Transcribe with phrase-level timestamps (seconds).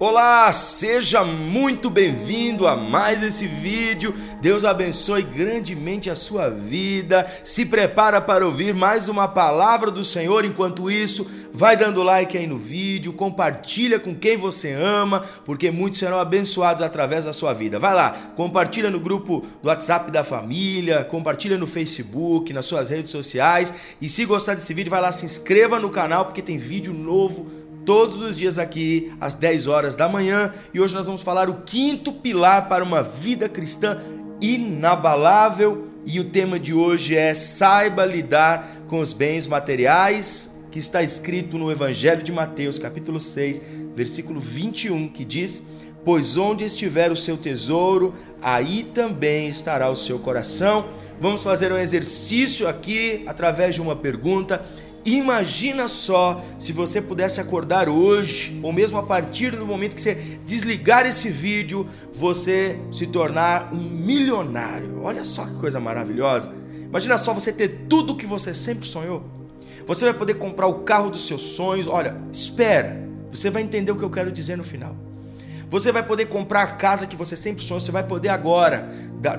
[0.00, 4.14] Olá, seja muito bem-vindo a mais esse vídeo.
[4.40, 7.26] Deus abençoe grandemente a sua vida.
[7.42, 10.44] Se prepara para ouvir mais uma palavra do Senhor.
[10.44, 15.98] Enquanto isso, vai dando like aí no vídeo, compartilha com quem você ama, porque muitos
[15.98, 17.80] serão abençoados através da sua vida.
[17.80, 23.10] Vai lá, compartilha no grupo do WhatsApp da família, compartilha no Facebook, nas suas redes
[23.10, 23.74] sociais.
[24.00, 27.57] E se gostar desse vídeo, vai lá, se inscreva no canal, porque tem vídeo novo
[27.88, 31.62] todos os dias aqui às 10 horas da manhã e hoje nós vamos falar o
[31.62, 33.98] quinto pilar para uma vida cristã
[34.42, 41.02] inabalável e o tema de hoje é saiba lidar com os bens materiais, que está
[41.02, 43.62] escrito no Evangelho de Mateus, capítulo 6,
[43.94, 45.62] versículo 21, que diz:
[46.04, 50.90] Pois onde estiver o seu tesouro, aí também estará o seu coração.
[51.18, 54.62] Vamos fazer um exercício aqui através de uma pergunta
[55.04, 60.14] Imagina só se você pudesse acordar hoje, ou mesmo a partir do momento que você
[60.44, 65.00] desligar esse vídeo, você se tornar um milionário.
[65.02, 66.52] Olha só que coisa maravilhosa.
[66.84, 69.22] Imagina só você ter tudo o que você sempre sonhou.
[69.86, 71.86] Você vai poder comprar o carro dos seus sonhos.
[71.86, 74.94] Olha, espera, você vai entender o que eu quero dizer no final.
[75.70, 77.80] Você vai poder comprar a casa que você sempre sonhou.
[77.80, 78.88] Você vai poder agora.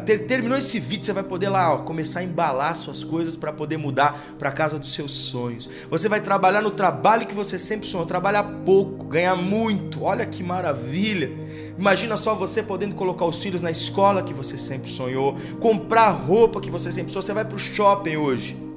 [0.05, 3.53] Ter, terminou esse vídeo, você vai poder lá ó, começar a embalar suas coisas para
[3.53, 5.69] poder mudar para a casa dos seus sonhos.
[5.89, 8.05] Você vai trabalhar no trabalho que você sempre sonhou.
[8.05, 10.03] Trabalhar pouco, ganhar muito.
[10.03, 11.31] Olha que maravilha.
[11.77, 16.61] Imagina só você podendo colocar os filhos na escola que você sempre sonhou, comprar roupa
[16.61, 17.23] que você sempre sonhou.
[17.23, 18.68] Você vai para o shopping hoje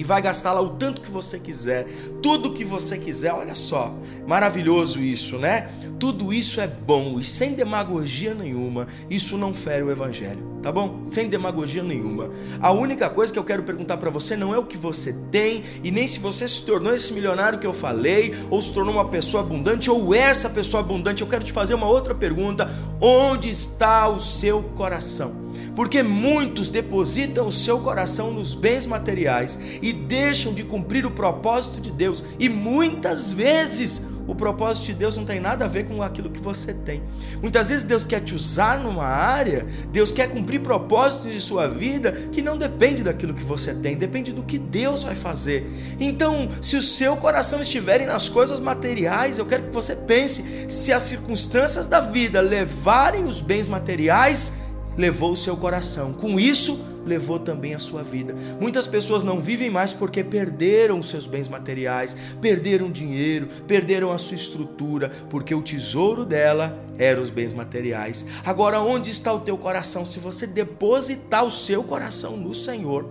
[0.00, 1.86] e vai gastar lá o tanto que você quiser,
[2.22, 3.34] tudo que você quiser.
[3.34, 3.94] Olha só,
[4.26, 5.70] maravilhoso isso, né?
[5.98, 11.04] Tudo isso é bom e sem demagogia nenhuma, isso não fere o evangelho, tá bom?
[11.12, 12.30] Sem demagogia nenhuma.
[12.62, 15.62] A única coisa que eu quero perguntar para você não é o que você tem
[15.84, 19.08] e nem se você se tornou esse milionário que eu falei, ou se tornou uma
[19.08, 21.20] pessoa abundante, ou essa pessoa abundante.
[21.20, 25.49] Eu quero te fazer uma outra pergunta: onde está o seu coração?
[25.80, 31.80] Porque muitos depositam o seu coração nos bens materiais e deixam de cumprir o propósito
[31.80, 36.02] de Deus, e muitas vezes o propósito de Deus não tem nada a ver com
[36.02, 37.02] aquilo que você tem.
[37.40, 42.12] Muitas vezes Deus quer te usar numa área, Deus quer cumprir propósitos de sua vida
[42.30, 45.66] que não depende daquilo que você tem, depende do que Deus vai fazer.
[45.98, 50.92] Então, se o seu coração estiver nas coisas materiais, eu quero que você pense se
[50.92, 54.59] as circunstâncias da vida levarem os bens materiais,
[54.96, 56.12] levou o seu coração.
[56.12, 58.34] Com isso, levou também a sua vida.
[58.60, 64.18] Muitas pessoas não vivem mais porque perderam os seus bens materiais, perderam dinheiro, perderam a
[64.18, 68.26] sua estrutura, porque o tesouro dela eram os bens materiais.
[68.44, 70.04] Agora, onde está o teu coração?
[70.04, 73.08] Se você depositar o seu coração no Senhor,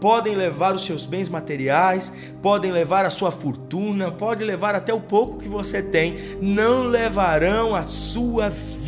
[0.00, 5.00] podem levar os seus bens materiais, podem levar a sua fortuna, pode levar até o
[5.00, 8.81] pouco que você tem, não levarão a sua vida.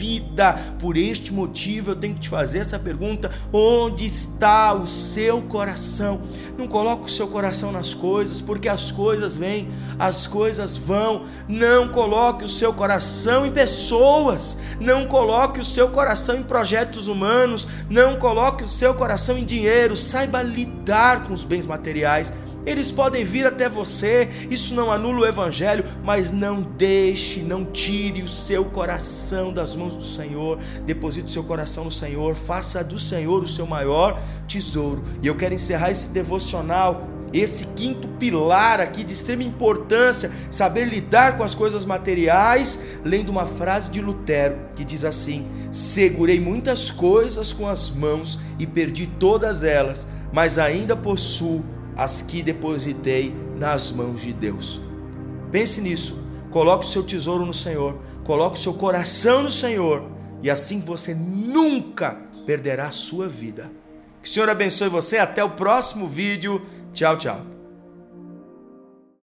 [0.78, 6.20] Por este motivo eu tenho que te fazer essa pergunta: onde está o seu coração?
[6.58, 9.68] Não coloque o seu coração nas coisas, porque as coisas vêm,
[9.98, 11.22] as coisas vão.
[11.48, 17.66] Não coloque o seu coração em pessoas, não coloque o seu coração em projetos humanos,
[17.88, 19.96] não coloque o seu coração em dinheiro.
[19.96, 22.32] Saiba lidar com os bens materiais.
[22.66, 28.22] Eles podem vir até você, isso não anula o evangelho, mas não deixe, não tire
[28.22, 30.58] o seu coração das mãos do Senhor.
[30.86, 35.04] Deposite o seu coração no Senhor, faça do Senhor o seu maior tesouro.
[35.22, 41.36] E eu quero encerrar esse devocional esse quinto pilar aqui de extrema importância, saber lidar
[41.36, 47.52] com as coisas materiais, lendo uma frase de Lutero que diz assim: Segurei muitas coisas
[47.52, 51.64] com as mãos e perdi todas elas, mas ainda possuo
[51.96, 54.80] as que depositei nas mãos de Deus.
[55.50, 56.22] Pense nisso.
[56.50, 60.04] Coloque o seu tesouro no Senhor, coloque o seu coração no Senhor,
[60.40, 62.16] e assim você nunca
[62.46, 63.70] perderá a sua vida.
[64.22, 65.18] Que o Senhor abençoe você.
[65.18, 66.64] Até o próximo vídeo.
[66.92, 67.53] Tchau, tchau.